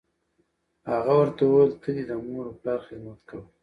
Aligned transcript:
هغه 0.91 1.13
ورته 1.19 1.41
وویل: 1.45 1.71
ته 1.81 1.89
دې 1.95 2.03
د 2.09 2.11
مور 2.25 2.45
و 2.47 2.57
پلار 2.59 2.79
خدمت 2.87 3.19
کوه. 3.29 3.45